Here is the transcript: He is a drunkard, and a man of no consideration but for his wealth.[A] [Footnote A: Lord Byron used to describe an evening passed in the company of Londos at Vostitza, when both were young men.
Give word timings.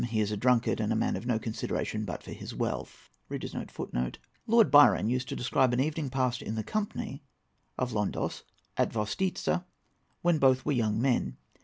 He 0.03 0.19
is 0.19 0.31
a 0.31 0.35
drunkard, 0.35 0.79
and 0.79 0.91
a 0.91 0.95
man 0.95 1.15
of 1.15 1.27
no 1.27 1.37
consideration 1.37 2.05
but 2.05 2.23
for 2.23 2.31
his 2.31 2.55
wealth.[A] 2.55 3.67
[Footnote 3.67 4.17
A: 4.47 4.51
Lord 4.51 4.71
Byron 4.71 5.09
used 5.11 5.29
to 5.29 5.35
describe 5.35 5.73
an 5.73 5.79
evening 5.79 6.09
passed 6.09 6.41
in 6.41 6.55
the 6.55 6.63
company 6.63 7.21
of 7.77 7.91
Londos 7.91 8.41
at 8.77 8.91
Vostitza, 8.91 9.63
when 10.23 10.39
both 10.39 10.65
were 10.65 10.71
young 10.71 10.99
men. 10.99 11.37